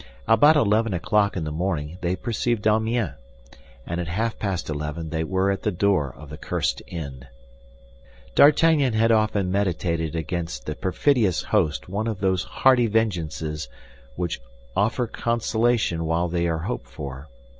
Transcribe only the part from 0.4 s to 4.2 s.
eleven o'clock in the morning they perceived Amiens, and at